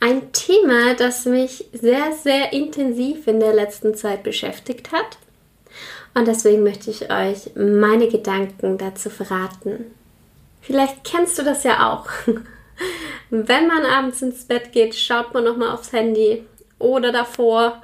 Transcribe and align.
Ein 0.00 0.32
Thema, 0.32 0.94
das 0.94 1.26
mich 1.26 1.66
sehr, 1.72 2.12
sehr 2.12 2.52
intensiv 2.52 3.26
in 3.26 3.38
der 3.38 3.52
letzten 3.52 3.94
Zeit 3.94 4.22
beschäftigt 4.22 4.92
hat. 4.92 5.18
Und 6.14 6.26
deswegen 6.26 6.62
möchte 6.62 6.90
ich 6.90 7.10
euch 7.12 7.54
meine 7.54 8.08
Gedanken 8.08 8.78
dazu 8.78 9.10
verraten. 9.10 9.94
Vielleicht 10.62 11.04
kennst 11.04 11.38
du 11.38 11.42
das 11.42 11.64
ja 11.64 11.92
auch. 11.92 12.08
Wenn 13.30 13.68
man 13.68 13.84
abends 13.84 14.22
ins 14.22 14.44
Bett 14.44 14.72
geht, 14.72 14.94
schaut 14.94 15.34
man 15.34 15.44
nochmal 15.44 15.70
aufs 15.70 15.92
Handy 15.92 16.46
oder 16.78 17.12
davor 17.12 17.82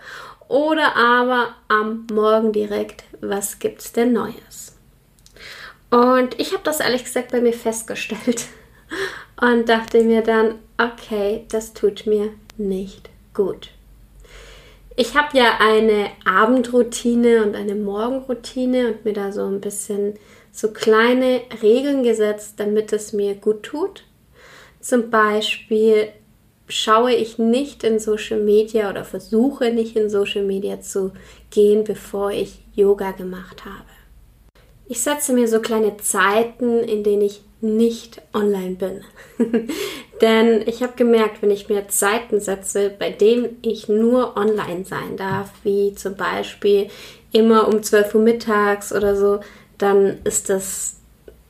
oder 0.49 0.97
aber 0.97 1.55
am 1.69 2.07
Morgen 2.11 2.53
direkt, 2.53 3.05
was 3.21 3.59
gibt's 3.59 3.93
denn 3.93 4.13
Neues? 4.13 4.77
Und 5.91 6.39
ich 6.41 6.53
habe 6.53 6.63
das 6.65 6.81
ehrlich 6.81 7.05
gesagt 7.05 7.31
bei 7.31 7.41
mir 7.41 7.53
festgestellt 7.53 8.47
und 9.41 9.69
dachte 9.69 10.03
mir 10.03 10.23
dann, 10.23 10.57
okay, 10.79 11.45
das 11.51 11.73
tut 11.73 12.07
mir 12.07 12.31
nicht 12.57 13.11
gut. 13.35 13.71
Ich 14.97 15.15
habe 15.15 15.37
ja 15.37 15.59
eine 15.61 16.09
Abendroutine 16.25 17.45
und 17.45 17.55
eine 17.55 17.75
Morgenroutine 17.75 18.89
und 18.89 19.05
mir 19.05 19.13
da 19.13 19.31
so 19.31 19.45
ein 19.45 19.61
bisschen 19.61 20.15
so 20.53 20.71
kleine 20.71 21.43
Regeln 21.63 22.03
gesetzt, 22.03 22.55
damit 22.57 22.95
es 22.95 23.13
mir 23.13 23.35
gut 23.35 23.63
tut. 23.63 24.05
Zum 24.81 25.11
Beispiel 25.11 26.09
schaue 26.69 27.13
ich 27.13 27.39
nicht 27.39 27.85
in 27.85 27.99
Social 27.99 28.41
Media 28.41 28.89
oder 28.89 29.05
versuche 29.05 29.71
nicht 29.71 29.97
in 29.97 30.09
Social 30.09 30.45
Media 30.45 30.81
zu 30.81 31.13
gehen, 31.51 31.85
bevor 31.85 32.31
ich 32.33 32.63
Yoga 32.75 33.11
gemacht 33.11 33.67
habe. 33.67 33.85
Ich 34.89 35.03
setze 35.03 35.33
mir 35.33 35.47
so 35.47 35.61
kleine 35.61 35.99
Zeiten, 35.99 36.81
in 36.81 37.05
denen 37.05 37.23
ich 37.23 37.43
nicht 37.61 38.23
online 38.35 38.77
bin. 38.77 39.05
Denn 40.21 40.63
ich 40.67 40.83
habe 40.83 40.95
gemerkt, 40.97 41.43
wenn 41.43 41.51
ich 41.51 41.69
mir 41.69 41.89
Zeiten 41.89 42.41
setze, 42.41 42.91
bei 42.91 43.11
denen 43.11 43.59
ich 43.63 43.89
nur 43.89 44.37
online 44.37 44.85
sein 44.85 45.17
darf, 45.17 45.51
wie 45.63 45.95
zum 45.95 46.17
Beispiel 46.17 46.89
immer 47.33 47.69
um 47.69 47.83
12 47.83 48.15
Uhr 48.15 48.23
mittags 48.23 48.93
oder 48.93 49.17
so, 49.17 49.41
dann 49.79 50.19
ist 50.25 50.49
das 50.49 50.97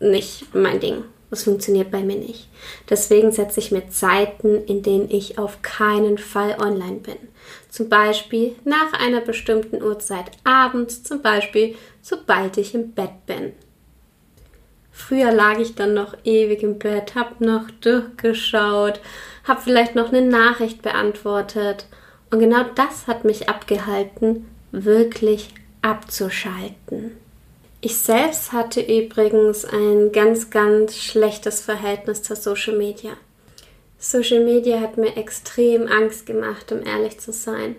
nicht 0.01 0.55
mein 0.55 0.81
Ding. 0.81 1.05
Das 1.31 1.45
funktioniert 1.45 1.91
bei 1.91 2.03
mir 2.03 2.17
nicht. 2.17 2.49
Deswegen 2.89 3.33
setze 3.33 3.61
ich 3.61 3.73
mir 3.73 3.89
Zeiten, 3.89 4.65
in 4.65 4.83
denen 4.83 5.11
ich 5.11 5.39
auf 5.39 5.61
keinen 5.63 6.19
Fall 6.19 6.57
online 6.61 7.01
bin. 7.01 7.17
Zum 7.69 7.89
Beispiel 7.89 8.55
nach 8.65 8.93
einer 8.93 9.21
bestimmten 9.21 9.83
Uhrzeit 9.83 10.31
abends, 10.45 11.03
zum 11.03 11.23
Beispiel 11.23 11.75
sobald 12.01 12.57
ich 12.59 12.75
im 12.75 12.93
Bett 12.93 13.27
bin. 13.27 13.53
Früher 14.97 15.31
lag 15.31 15.59
ich 15.59 15.75
dann 15.75 15.93
noch 15.93 16.17
ewig 16.25 16.63
im 16.63 16.79
Bett, 16.79 17.15
hab 17.15 17.43
noch 17.43 17.71
durchgeschaut, 17.83 18.99
hab 19.45 19.63
vielleicht 19.63 19.95
noch 19.95 20.09
eine 20.09 20.23
Nachricht 20.23 20.81
beantwortet. 20.81 21.87
Und 22.31 22.41
genau 22.41 22.65
das 22.75 23.07
hat 23.07 23.23
mich 23.23 23.49
abgehalten, 23.49 24.49
wirklich 24.73 25.51
abzuschalten. 25.83 27.13
Ich 27.83 27.99
selbst 27.99 28.53
hatte 28.53 28.81
übrigens 28.81 29.67
ein 29.67 30.13
ganz, 30.13 30.49
ganz 30.49 30.97
schlechtes 30.97 31.61
Verhältnis 31.61 32.23
zur 32.23 32.35
Social 32.35 32.77
Media. 32.77 33.13
Social 33.99 34.43
Media 34.45 34.81
hat 34.81 34.97
mir 34.97 35.17
extrem 35.19 35.87
Angst 35.89 36.25
gemacht, 36.25 36.73
um 36.73 36.83
ehrlich 36.83 37.21
zu 37.21 37.33
sein. 37.33 37.77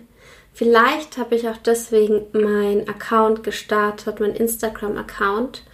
Vielleicht 0.54 1.18
habe 1.18 1.34
ich 1.34 1.48
auch 1.48 1.58
deswegen 1.58 2.26
meinen 2.32 2.88
Account 2.88 3.42
gestartet, 3.42 4.20
meinen 4.20 4.36
Instagram-Account, 4.36 5.64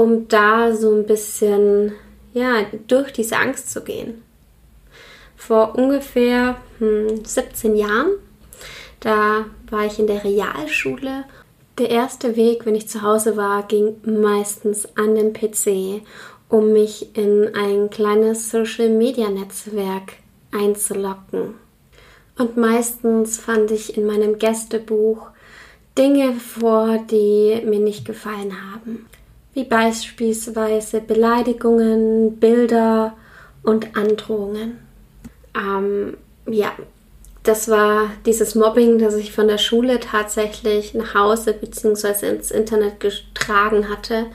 um 0.00 0.28
da 0.28 0.74
so 0.74 0.94
ein 0.94 1.06
bisschen 1.06 1.92
ja, 2.32 2.64
durch 2.86 3.12
diese 3.12 3.36
Angst 3.36 3.70
zu 3.70 3.82
gehen. 3.82 4.22
Vor 5.36 5.74
ungefähr 5.76 6.56
hm, 6.78 7.24
17 7.24 7.76
Jahren, 7.76 8.12
da 9.00 9.46
war 9.70 9.86
ich 9.86 9.98
in 9.98 10.06
der 10.06 10.24
Realschule 10.24 11.24
der 11.80 11.88
erste 11.88 12.36
Weg, 12.36 12.66
wenn 12.66 12.74
ich 12.74 12.88
zu 12.88 13.00
Hause 13.00 13.38
war, 13.38 13.62
ging 13.62 13.96
meistens 14.04 14.86
an 14.96 15.14
den 15.14 15.32
PC, 15.32 16.02
um 16.50 16.72
mich 16.74 17.16
in 17.16 17.54
ein 17.54 17.88
kleines 17.88 18.50
Social-Media-Netzwerk 18.50 20.12
einzulocken. 20.52 21.54
Und 22.36 22.58
meistens 22.58 23.38
fand 23.38 23.70
ich 23.70 23.96
in 23.96 24.06
meinem 24.06 24.38
Gästebuch 24.38 25.28
Dinge 25.96 26.34
vor, 26.34 26.98
die 27.10 27.62
mir 27.64 27.80
nicht 27.80 28.04
gefallen 28.04 28.52
haben. 28.72 29.06
Wie 29.54 29.64
beispielsweise 29.64 31.00
Beleidigungen, 31.00 32.36
Bilder 32.38 33.14
und 33.62 33.96
Androhungen. 33.96 34.78
Ähm, 35.54 36.16
ja, 36.46 36.72
das 37.42 37.68
war 37.68 38.10
dieses 38.26 38.54
Mobbing, 38.54 38.98
das 38.98 39.14
ich 39.16 39.32
von 39.32 39.48
der 39.48 39.58
Schule 39.58 39.98
tatsächlich 39.98 40.94
nach 40.94 41.14
Hause 41.14 41.54
bzw. 41.54 42.28
ins 42.28 42.50
Internet 42.50 43.00
getragen 43.00 43.88
hatte. 43.88 44.26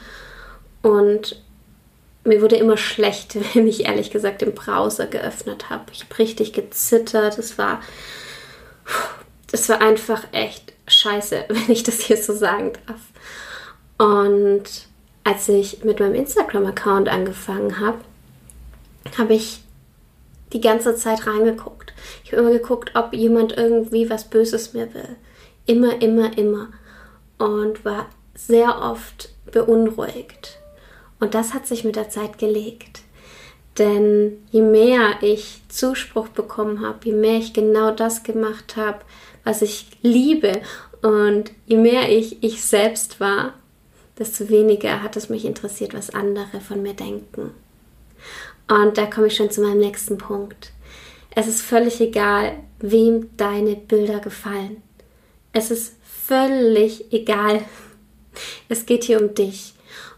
Und 0.81 1.41
mir 2.23 2.41
wurde 2.41 2.57
immer 2.57 2.77
schlecht, 2.77 3.37
wenn 3.55 3.67
ich 3.67 3.85
ehrlich 3.85 4.11
gesagt 4.11 4.41
den 4.41 4.53
Browser 4.53 5.07
geöffnet 5.07 5.69
habe. 5.69 5.85
Ich 5.93 6.03
habe 6.03 6.19
richtig 6.19 6.53
gezittert. 6.53 7.37
Es 7.37 7.57
war, 7.57 7.81
das 9.51 9.69
war 9.69 9.81
einfach 9.81 10.23
echt 10.31 10.73
scheiße, 10.87 11.45
wenn 11.49 11.71
ich 11.71 11.83
das 11.83 12.01
hier 12.01 12.17
so 12.17 12.33
sagen 12.33 12.73
darf. 12.87 12.99
Und 13.97 14.87
als 15.25 15.49
ich 15.49 15.83
mit 15.83 15.99
meinem 15.99 16.13
Instagram-Account 16.13 17.09
angefangen 17.09 17.79
habe, 17.79 17.97
habe 19.17 19.33
ich 19.33 19.61
die 20.53 20.61
ganze 20.61 20.95
Zeit 20.95 21.25
reingeguckt. 21.27 21.93
Ich 22.23 22.31
habe 22.31 22.43
immer 22.43 22.51
geguckt, 22.51 22.91
ob 22.93 23.11
jemand 23.13 23.57
irgendwie 23.57 24.09
was 24.09 24.29
Böses 24.29 24.73
mir 24.73 24.93
will. 24.93 25.15
Immer, 25.65 26.01
immer, 26.01 26.37
immer. 26.37 26.69
Und 27.39 27.83
war 27.83 28.05
sehr 28.35 28.81
oft 28.81 29.29
beunruhigt. 29.51 30.59
Und 31.19 31.33
das 31.33 31.55
hat 31.55 31.65
sich 31.65 31.83
mit 31.83 31.95
der 31.95 32.09
Zeit 32.09 32.37
gelegt. 32.37 33.01
Denn 33.79 34.45
je 34.51 34.61
mehr 34.61 35.21
ich 35.21 35.61
Zuspruch 35.69 36.27
bekommen 36.27 36.85
habe, 36.85 36.99
je 37.03 37.13
mehr 37.13 37.39
ich 37.39 37.51
genau 37.51 37.89
das 37.89 38.21
gemacht 38.21 38.77
habe, 38.77 38.99
was 39.43 39.63
ich 39.63 39.87
liebe 40.03 40.61
und 41.01 41.51
je 41.65 41.77
mehr 41.77 42.09
ich 42.09 42.43
ich 42.43 42.63
selbst 42.63 43.19
war, 43.19 43.53
desto 44.17 44.49
weniger 44.49 45.03
hat 45.03 45.15
es 45.15 45.29
mich 45.29 45.45
interessiert, 45.45 45.93
was 45.93 46.09
andere 46.09 46.61
von 46.61 46.81
mir 46.81 46.93
denken. 46.93 47.51
Und 48.67 48.97
da 48.97 49.05
komme 49.05 49.27
ich 49.27 49.35
schon 49.35 49.51
zu 49.51 49.61
meinem 49.61 49.79
nächsten 49.79 50.17
Punkt. 50.17 50.71
Es 51.35 51.47
ist 51.47 51.61
völlig 51.61 51.99
egal, 51.99 52.55
wem 52.79 53.29
deine 53.37 53.75
Bilder 53.75 54.19
gefallen. 54.19 54.81
Es 55.51 55.69
ist 55.69 55.95
völlig 56.03 57.11
egal. 57.13 57.63
Es 58.69 58.85
geht 58.85 59.03
hier 59.03 59.21
um 59.21 59.35
dich. 59.35 59.73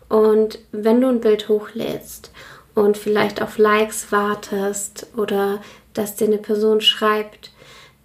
Und 0.10 0.60
wenn 0.72 1.02
du 1.02 1.08
ein 1.10 1.20
Bild 1.20 1.50
hochlädst 1.50 2.32
und 2.76 2.98
vielleicht 2.98 3.42
auf 3.42 3.58
Likes 3.58 4.12
wartest 4.12 5.08
oder 5.18 5.62
dass 5.94 6.16
dir 6.16 6.28
eine 6.28 6.38
Person 6.38 6.80
schreibt, 6.80 7.52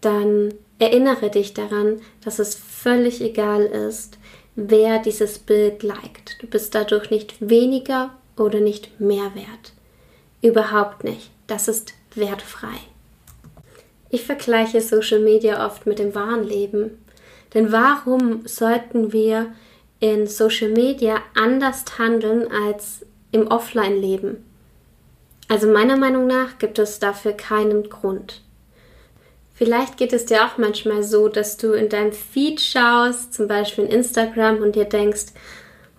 dann 0.00 0.54
erinnere 0.78 1.30
dich 1.30 1.54
daran, 1.54 2.00
dass 2.24 2.38
es 2.38 2.54
völlig 2.54 3.20
egal 3.20 3.62
ist, 3.64 4.18
wer 4.54 4.98
dieses 4.98 5.38
Bild 5.38 5.82
liked. 5.82 6.36
Du 6.40 6.46
bist 6.46 6.74
dadurch 6.74 7.10
nicht 7.10 7.34
weniger 7.40 8.10
oder 8.36 8.60
nicht 8.60 9.00
mehr 9.00 9.34
wert. 9.34 9.72
Überhaupt 10.42 11.04
nicht. 11.04 11.30
Das 11.46 11.68
ist 11.68 11.94
wertfrei. 12.14 12.78
Ich 14.10 14.24
vergleiche 14.24 14.80
Social 14.80 15.20
Media 15.20 15.66
oft 15.66 15.86
mit 15.86 15.98
dem 15.98 16.14
wahren 16.14 16.44
Leben. 16.44 17.02
Denn 17.54 17.72
warum 17.72 18.46
sollten 18.46 19.12
wir 19.12 19.54
in 20.00 20.26
Social 20.26 20.70
Media 20.70 21.16
anders 21.34 21.84
handeln 21.98 22.46
als 22.50 23.06
im 23.30 23.46
Offline-Leben? 23.46 24.44
Also 25.48 25.66
meiner 25.66 25.96
Meinung 25.96 26.26
nach 26.26 26.58
gibt 26.58 26.78
es 26.78 26.98
dafür 26.98 27.32
keinen 27.32 27.88
Grund. 27.88 28.42
Vielleicht 29.54 29.96
geht 29.96 30.12
es 30.12 30.26
dir 30.26 30.44
auch 30.44 30.58
manchmal 30.58 31.02
so, 31.02 31.28
dass 31.28 31.56
du 31.56 31.72
in 31.72 31.88
deinem 31.88 32.12
Feed 32.12 32.60
schaust, 32.60 33.34
zum 33.34 33.48
Beispiel 33.48 33.84
in 33.84 33.90
Instagram, 33.90 34.58
und 34.58 34.74
dir 34.74 34.86
denkst, 34.86 35.26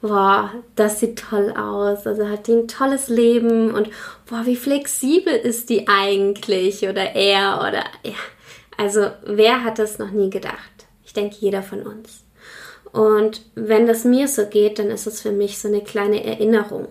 boah, 0.02 0.52
das 0.76 1.00
sieht 1.00 1.20
toll 1.20 1.52
aus, 1.52 2.06
also 2.06 2.28
hat 2.28 2.48
die 2.48 2.54
ein 2.54 2.68
tolles 2.68 3.08
Leben 3.08 3.72
und 3.74 3.90
boah, 4.30 4.42
wie 4.46 4.58
flexibel 4.58 5.34
ist 5.34 5.70
die 5.70 5.88
eigentlich 5.88 6.84
oder 6.84 7.16
er 7.16 7.60
oder 7.60 7.84
ja. 8.04 8.18
Also 8.78 9.08
wer 9.26 9.64
hat 9.64 9.80
das 9.80 10.00
noch 10.00 10.12
nie 10.12 10.30
gedacht? 10.30 10.58
Ich 11.06 11.14
denke, 11.14 11.38
jeder 11.40 11.64
von 11.64 11.84
uns. 11.84 12.24
Und 12.92 13.42
wenn 13.56 13.88
das 13.88 14.04
mir 14.04 14.28
so 14.28 14.46
geht, 14.46 14.78
dann 14.78 14.90
ist 14.90 15.08
es 15.08 15.22
für 15.22 15.32
mich 15.32 15.58
so 15.58 15.68
eine 15.68 15.82
kleine 15.82 16.24
Erinnerung. 16.24 16.88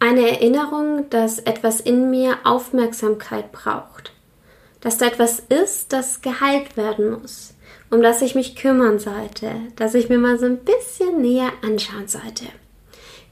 Eine 0.00 0.28
Erinnerung, 0.28 1.08
dass 1.10 1.38
etwas 1.38 1.80
in 1.80 2.10
mir 2.10 2.38
Aufmerksamkeit 2.44 3.52
braucht. 3.52 4.11
Dass 4.82 4.98
da 4.98 5.06
etwas 5.06 5.40
ist, 5.40 5.92
das 5.92 6.20
geheilt 6.20 6.76
werden 6.76 7.10
muss. 7.10 7.54
Um 7.90 8.02
das 8.02 8.20
ich 8.20 8.34
mich 8.34 8.56
kümmern 8.56 8.98
sollte. 8.98 9.50
Dass 9.76 9.94
ich 9.94 10.08
mir 10.08 10.18
mal 10.18 10.38
so 10.38 10.46
ein 10.46 10.58
bisschen 10.58 11.22
näher 11.22 11.52
anschauen 11.62 12.08
sollte. 12.08 12.44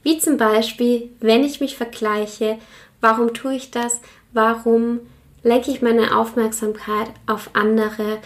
Wie 0.02 0.18
zum 0.18 0.38
Beispiel, 0.38 1.10
wenn 1.20 1.44
ich 1.44 1.60
mich 1.60 1.76
vergleiche, 1.76 2.58
warum 3.02 3.34
tue 3.34 3.54
ich 3.54 3.70
das? 3.70 4.00
Warum 4.32 5.00
lenke 5.42 5.70
ich 5.70 5.82
meine 5.82 6.16
Aufmerksamkeit 6.16 7.10
auf 7.26 7.50
andere? 7.52 8.18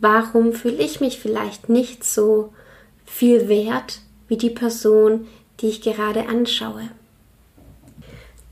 Warum 0.00 0.52
fühle 0.52 0.82
ich 0.82 1.00
mich 1.00 1.18
vielleicht 1.18 1.70
nicht 1.70 2.04
so 2.04 2.52
viel 3.12 3.48
wert 3.48 4.00
wie 4.28 4.36
die 4.36 4.50
Person, 4.50 5.28
die 5.60 5.68
ich 5.68 5.82
gerade 5.82 6.28
anschaue. 6.28 6.88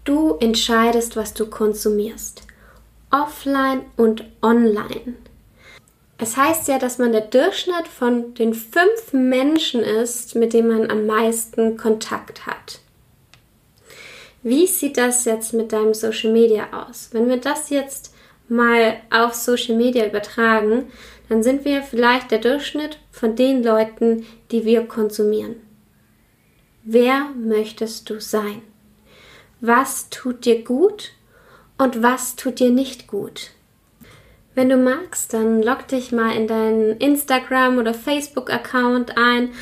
Du 0.05 0.37
entscheidest, 0.41 1.17
was 1.17 1.35
du 1.35 1.47
konsumierst. 1.47 2.43
Offline 3.11 3.83
und 3.97 4.25
online. 4.41 5.15
Es 6.19 6.37
heißt 6.37 6.69
ja, 6.69 6.79
dass 6.79 6.99
man 6.99 7.13
der 7.13 7.23
Durchschnitt 7.23 7.89
von 7.89 8.35
den 8.35 8.55
fünf 8.55 9.13
Menschen 9.13 9.81
ist, 9.81 10.35
mit 10.35 10.53
denen 10.53 10.69
man 10.69 10.91
am 10.91 11.07
meisten 11.07 11.77
Kontakt 11.77 12.47
hat. 12.47 12.81
Wie 14.43 14.67
sieht 14.67 14.97
das 14.97 15.25
jetzt 15.25 15.53
mit 15.55 15.73
deinem 15.73 15.95
Social 15.95 16.33
Media 16.33 16.69
aus? 16.73 17.09
Wenn 17.13 17.29
wir 17.29 17.39
das 17.39 17.71
jetzt 17.71 18.15
mal 18.49 18.97
auf 19.11 19.35
Social 19.35 19.77
Media 19.77 20.07
übertragen, 20.07 20.91
dann 21.29 21.43
sind 21.43 21.65
wir 21.65 21.83
vielleicht 21.83 22.31
der 22.31 22.39
Durchschnitt 22.39 22.99
von 23.11 23.37
den 23.37 23.63
Leuten, 23.63 24.27
die 24.51 24.65
wir 24.65 24.87
konsumieren. 24.87 25.57
Wer 26.83 27.31
möchtest 27.37 28.11
du 28.11 28.21
sein? 28.21 28.63
Was 29.61 30.11
tut 30.11 30.45
dir 30.45 30.65
gut 30.65 31.13
und 31.81 32.03
was 32.03 32.37
tut 32.37 32.61
dir 32.61 32.71
nicht 32.71 33.07
gut? 33.07 33.53
Wenn 34.55 34.69
du 34.69 34.77
magst, 34.77 35.33
dann 35.33 35.63
log 35.63 35.89
dich 35.89 36.13
mal 36.13 36.37
in 36.37 36.47
deinen 36.47 36.99
Instagram- 36.99 37.79
oder 37.79 37.95
Facebook-Account 37.95 39.17
ein 39.17 39.55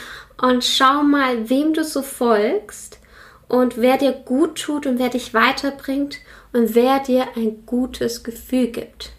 und 0.42 0.64
schau 0.64 1.04
mal, 1.04 1.48
wem 1.48 1.74
du 1.74 1.84
so 1.84 2.02
folgst 2.02 2.98
und 3.46 3.76
wer 3.76 3.98
dir 3.98 4.10
gut 4.10 4.60
tut 4.60 4.84
und 4.86 4.98
wer 4.98 5.10
dich 5.10 5.32
weiterbringt 5.32 6.18
und 6.52 6.74
wer 6.74 6.98
dir 6.98 7.28
ein 7.36 7.64
gutes 7.66 8.24
Gefühl 8.24 8.66
gibt. 8.66 9.12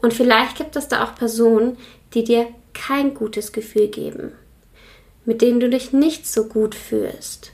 Und 0.00 0.14
vielleicht 0.14 0.56
gibt 0.56 0.76
es 0.76 0.88
da 0.88 1.04
auch 1.04 1.14
Personen, 1.14 1.76
die 2.14 2.24
dir 2.24 2.46
kein 2.72 3.12
gutes 3.12 3.52
Gefühl 3.52 3.88
geben, 3.88 4.32
mit 5.26 5.42
denen 5.42 5.60
du 5.60 5.68
dich 5.68 5.92
nicht 5.92 6.26
so 6.26 6.46
gut 6.46 6.74
fühlst. 6.74 7.52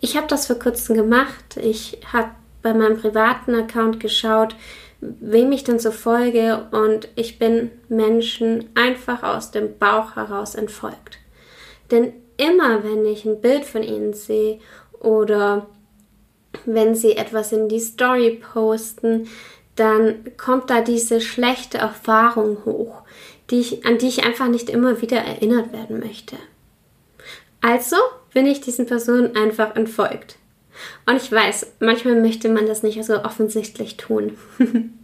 Ich 0.00 0.16
habe 0.16 0.26
das 0.26 0.46
vor 0.46 0.58
kurzem 0.58 0.96
gemacht. 0.96 1.58
Ich 1.60 1.98
habe 2.10 2.30
bei 2.62 2.72
meinem 2.74 2.96
privaten 2.96 3.54
Account 3.54 4.00
geschaut, 4.00 4.54
wem 5.00 5.50
ich 5.52 5.64
denn 5.64 5.78
so 5.78 5.90
folge 5.90 6.66
und 6.70 7.08
ich 7.16 7.38
bin 7.38 7.70
Menschen 7.88 8.70
einfach 8.74 9.22
aus 9.22 9.50
dem 9.50 9.78
Bauch 9.78 10.16
heraus 10.16 10.54
entfolgt. 10.54 11.18
Denn 11.90 12.12
immer 12.36 12.84
wenn 12.84 13.04
ich 13.04 13.24
ein 13.24 13.40
Bild 13.40 13.64
von 13.64 13.82
ihnen 13.82 14.14
sehe 14.14 14.60
oder 15.00 15.66
wenn 16.64 16.94
sie 16.94 17.16
etwas 17.16 17.52
in 17.52 17.68
die 17.68 17.80
Story 17.80 18.40
posten, 18.52 19.28
dann 19.74 20.36
kommt 20.36 20.70
da 20.70 20.82
diese 20.82 21.20
schlechte 21.20 21.78
Erfahrung 21.78 22.64
hoch, 22.64 23.02
die 23.50 23.60
ich, 23.60 23.86
an 23.86 23.98
die 23.98 24.08
ich 24.08 24.24
einfach 24.24 24.48
nicht 24.48 24.70
immer 24.70 25.00
wieder 25.00 25.18
erinnert 25.18 25.72
werden 25.72 25.98
möchte. 25.98 26.36
Also 27.60 27.96
bin 28.32 28.46
ich 28.46 28.60
diesen 28.60 28.86
Personen 28.86 29.36
einfach 29.36 29.76
entfolgt. 29.76 30.36
Und 31.06 31.16
ich 31.16 31.30
weiß, 31.30 31.74
manchmal 31.80 32.20
möchte 32.20 32.48
man 32.48 32.66
das 32.66 32.82
nicht 32.82 33.02
so 33.04 33.22
offensichtlich 33.24 33.96
tun. 33.96 34.36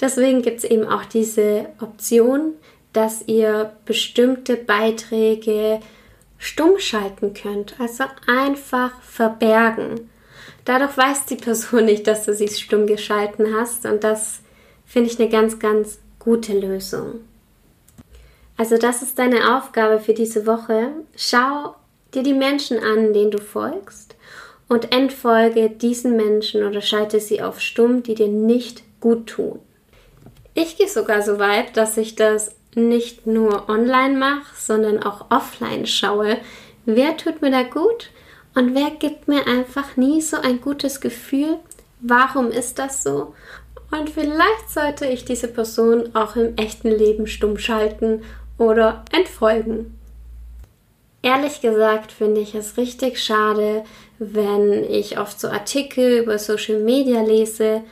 Deswegen 0.00 0.42
gibt 0.42 0.58
es 0.58 0.64
eben 0.64 0.86
auch 0.86 1.04
diese 1.04 1.66
Option, 1.80 2.54
dass 2.92 3.26
ihr 3.26 3.72
bestimmte 3.84 4.56
Beiträge 4.56 5.80
stumm 6.38 6.78
schalten 6.78 7.34
könnt, 7.34 7.78
also 7.78 8.04
einfach 8.26 9.00
verbergen. 9.02 10.10
Dadurch 10.64 10.96
weiß 10.96 11.26
die 11.26 11.36
Person 11.36 11.84
nicht, 11.84 12.06
dass 12.06 12.24
du 12.24 12.34
sie 12.34 12.48
stumm 12.48 12.86
geschalten 12.86 13.54
hast 13.54 13.86
und 13.86 14.04
das 14.04 14.40
finde 14.86 15.10
ich 15.10 15.20
eine 15.20 15.28
ganz, 15.28 15.58
ganz 15.58 15.98
gute 16.18 16.58
Lösung. 16.58 17.20
Also 18.56 18.76
das 18.76 19.02
ist 19.02 19.18
deine 19.18 19.56
Aufgabe 19.56 20.00
für 20.00 20.12
diese 20.12 20.46
Woche. 20.46 20.88
Schau 21.16 21.76
dir 22.14 22.22
die 22.22 22.34
Menschen 22.34 22.78
an, 22.78 23.12
denen 23.12 23.30
du 23.30 23.38
folgst 23.38 24.16
und 24.70 24.94
entfolge 24.94 25.68
diesen 25.68 26.14
Menschen 26.16 26.64
oder 26.64 26.80
schalte 26.80 27.18
sie 27.18 27.42
auf 27.42 27.60
stumm, 27.60 28.04
die 28.04 28.14
dir 28.14 28.28
nicht 28.28 28.84
gut 29.00 29.26
tun. 29.26 29.58
Ich 30.54 30.76
gehe 30.76 30.88
sogar 30.88 31.22
so 31.22 31.40
weit, 31.40 31.76
dass 31.76 31.96
ich 31.96 32.14
das 32.14 32.54
nicht 32.76 33.26
nur 33.26 33.68
online 33.68 34.16
mache, 34.16 34.54
sondern 34.56 35.02
auch 35.02 35.28
offline 35.32 35.86
schaue. 35.86 36.36
Wer 36.86 37.16
tut 37.16 37.42
mir 37.42 37.50
da 37.50 37.64
gut 37.64 38.10
und 38.54 38.76
wer 38.76 38.90
gibt 38.90 39.26
mir 39.26 39.48
einfach 39.48 39.96
nie 39.96 40.20
so 40.20 40.36
ein 40.36 40.60
gutes 40.60 41.00
Gefühl? 41.00 41.56
Warum 42.00 42.52
ist 42.52 42.78
das 42.78 43.02
so? 43.02 43.34
Und 43.90 44.08
vielleicht 44.08 44.70
sollte 44.70 45.04
ich 45.06 45.24
diese 45.24 45.48
Person 45.48 46.14
auch 46.14 46.36
im 46.36 46.56
echten 46.56 46.90
Leben 46.92 47.26
stumm 47.26 47.58
schalten 47.58 48.22
oder 48.56 49.04
entfolgen. 49.10 49.98
Ehrlich 51.22 51.60
gesagt 51.60 52.12
finde 52.12 52.40
ich 52.40 52.54
es 52.54 52.76
richtig 52.78 53.22
schade, 53.22 53.84
wenn 54.18 54.84
ich 54.84 55.18
oft 55.18 55.38
so 55.38 55.48
Artikel 55.48 56.22
über 56.22 56.38
Social 56.38 56.80
Media 56.80 57.22
lese 57.22 57.82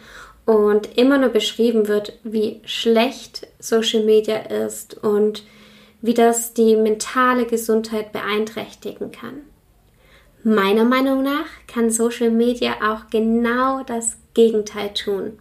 und 0.47 0.97
immer 0.97 1.19
nur 1.19 1.29
beschrieben 1.29 1.89
wird, 1.89 2.15
wie 2.25 2.63
schlecht 2.65 3.47
Social 3.59 4.03
Media 4.05 4.37
ist 4.37 4.95
und 5.03 5.45
wie 6.01 6.15
das 6.15 6.55
die 6.55 6.75
mentale 6.77 7.45
Gesundheit 7.45 8.13
beeinträchtigen 8.13 9.11
kann. 9.11 9.43
Meiner 10.43 10.85
Meinung 10.85 11.23
nach 11.23 11.49
kann 11.67 11.91
Social 11.91 12.31
Media 12.31 12.77
auch 12.83 13.11
genau 13.11 13.83
das 13.83 14.17
Gegenteil 14.33 14.95
tun. 14.95 15.39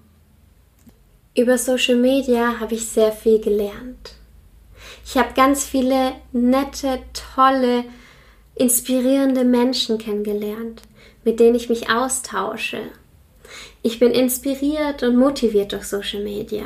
Über 1.36 1.58
Social 1.58 1.96
Media 1.96 2.60
habe 2.60 2.74
ich 2.74 2.88
sehr 2.88 3.14
viel 3.14 3.40
gelernt. 3.40 4.17
Ich 5.10 5.16
habe 5.16 5.34
ganz 5.34 5.64
viele 5.64 6.16
nette, 6.34 7.00
tolle, 7.34 7.86
inspirierende 8.56 9.46
Menschen 9.46 9.98
kennengelernt, 9.98 10.82
mit 11.24 11.40
denen 11.40 11.56
ich 11.56 11.70
mich 11.70 11.90
austausche. 11.90 12.82
Ich 13.84 14.00
bin 14.00 14.12
inspiriert 14.12 15.04
und 15.04 15.16
motiviert 15.16 15.72
durch 15.72 15.86
Social 15.86 16.22
Media. 16.22 16.66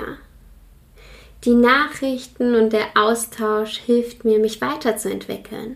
Die 1.44 1.54
Nachrichten 1.54 2.56
und 2.56 2.74
der 2.74 2.88
Austausch 2.96 3.78
hilft 3.78 4.26
mir, 4.26 4.40
mich 4.40 4.60
weiterzuentwickeln. 4.60 5.76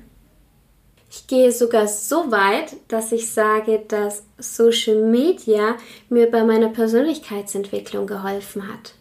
Ich 1.12 1.28
gehe 1.28 1.52
sogar 1.52 1.88
so 1.88 2.32
weit, 2.32 2.78
dass 2.88 3.12
ich 3.12 3.32
sage, 3.32 3.84
dass 3.88 4.24
Social 4.40 5.04
Media 5.04 5.76
mir 6.10 6.32
bei 6.32 6.44
meiner 6.44 6.70
Persönlichkeitsentwicklung 6.70 8.08
geholfen 8.08 8.68
hat. 8.68 8.96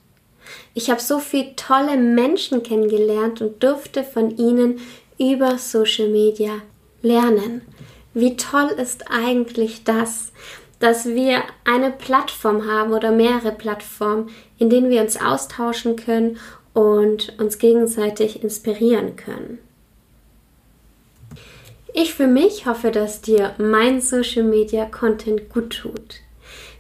Ich 0.75 0.91
habe 0.91 1.01
so 1.01 1.21
viele 1.21 1.55
tolle 1.55 1.97
Menschen 1.97 2.63
kennengelernt 2.65 3.41
und 3.41 3.63
durfte 3.63 4.03
von 4.03 4.37
ihnen 4.37 4.81
über 5.19 5.57
Social 5.57 6.09
Media 6.09 6.63
lernen. 7.01 7.63
Wie 8.13 8.37
toll 8.37 8.71
ist 8.77 9.11
eigentlich 9.11 9.85
das, 9.85 10.33
dass 10.81 11.07
wir 11.07 11.43
eine 11.65 11.93
Plattform 11.93 12.67
haben 12.67 12.93
oder 12.93 13.13
mehrere 13.13 13.53
Plattformen, 13.53 14.31
in 14.59 14.69
denen 14.69 14.91
wir 14.91 15.01
uns 15.01 15.21
austauschen 15.21 15.97
können 15.97 16.39
und 16.73 17.39
uns 17.39 17.59
gegenseitig 17.59 18.43
inspirieren 18.43 19.15
können. 19.17 19.59
Ich 21.93 22.13
für 22.15 22.27
mich 22.27 22.67
hoffe, 22.67 22.91
dass 22.91 23.21
dir 23.21 23.55
mein 23.59 24.01
Social 24.01 24.43
Media 24.43 24.85
Content 24.85 25.49
gut 25.49 25.71
tut. 25.71 26.24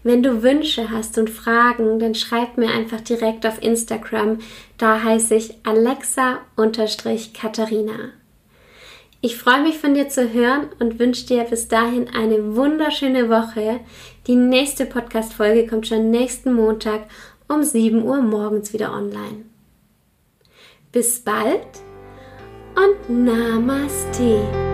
Wenn 0.04 0.22
du 0.22 0.42
Wünsche 0.42 0.90
hast 0.90 1.18
und 1.18 1.30
Fragen, 1.30 1.98
dann 1.98 2.14
schreib 2.14 2.58
mir 2.58 2.70
einfach 2.70 3.00
direkt 3.00 3.46
auf 3.46 3.62
Instagram. 3.62 4.38
Da 4.76 5.02
heiße 5.02 5.34
ich 5.34 5.54
Alexa-Katharina. 5.64 8.10
Ich 9.22 9.38
freue 9.38 9.62
mich 9.62 9.78
von 9.78 9.94
dir 9.94 10.10
zu 10.10 10.34
hören 10.34 10.66
und 10.78 10.98
wünsche 10.98 11.24
dir 11.26 11.44
bis 11.44 11.68
dahin 11.68 12.10
eine 12.14 12.54
wunderschöne 12.54 13.30
Woche. 13.30 13.80
Die 14.26 14.36
nächste 14.36 14.84
Podcast-Folge 14.84 15.66
kommt 15.66 15.86
schon 15.86 16.10
nächsten 16.10 16.52
Montag 16.52 17.06
um 17.48 17.62
7 17.62 18.04
Uhr 18.04 18.20
morgens 18.20 18.74
wieder 18.74 18.92
online. 18.92 19.46
Bis 20.92 21.20
bald 21.20 21.66
und 22.76 23.08
Namaste. 23.24 24.73